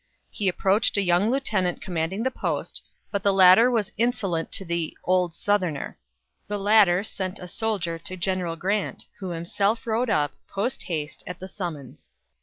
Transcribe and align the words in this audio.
He 0.31 0.47
approached 0.47 0.97
a 0.97 1.01
young 1.03 1.29
lieutenant 1.29 1.79
commanding 1.79 2.23
the 2.23 2.31
post, 2.31 2.81
but 3.11 3.21
the 3.21 3.31
latter 3.31 3.69
was 3.69 3.91
insolent 3.99 4.51
to 4.53 4.65
the 4.65 4.97
"old 5.03 5.35
Southerner." 5.35 5.99
The 6.47 6.57
latter 6.57 7.03
sent 7.03 7.37
a 7.37 7.47
soldier 7.47 7.99
to 7.99 8.17
General 8.17 8.55
Grant, 8.55 9.05
who 9.19 9.29
himself 9.29 9.85
rode 9.85 10.09
up, 10.09 10.31
post 10.47 10.81
haste, 10.85 11.23
at 11.27 11.37
the 11.39 11.47
summons. 11.47 12.09